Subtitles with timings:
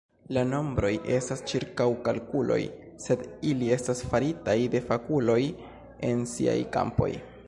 [0.35, 2.57] La nombroj estas ĉirkaŭkalkuloj,
[3.05, 5.39] sed ili estas faritaj de fakuloj
[6.11, 7.11] en siaj kampoj.